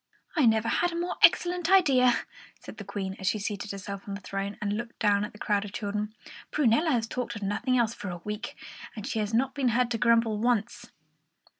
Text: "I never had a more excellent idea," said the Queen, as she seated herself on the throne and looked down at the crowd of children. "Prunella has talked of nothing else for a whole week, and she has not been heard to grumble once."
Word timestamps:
"I 0.35 0.47
never 0.47 0.67
had 0.67 0.91
a 0.91 0.99
more 0.99 1.17
excellent 1.21 1.69
idea," 1.69 2.21
said 2.59 2.77
the 2.77 2.83
Queen, 2.83 3.15
as 3.19 3.27
she 3.27 3.37
seated 3.37 3.69
herself 3.69 4.07
on 4.07 4.15
the 4.15 4.19
throne 4.21 4.57
and 4.59 4.73
looked 4.75 4.97
down 4.97 5.23
at 5.23 5.31
the 5.31 5.37
crowd 5.37 5.63
of 5.63 5.73
children. 5.73 6.15
"Prunella 6.51 6.89
has 6.89 7.05
talked 7.05 7.35
of 7.35 7.43
nothing 7.43 7.77
else 7.77 7.93
for 7.93 8.07
a 8.07 8.11
whole 8.13 8.21
week, 8.25 8.55
and 8.95 9.05
she 9.05 9.19
has 9.19 9.31
not 9.31 9.53
been 9.53 9.67
heard 9.67 9.91
to 9.91 9.99
grumble 9.99 10.39
once." 10.39 10.89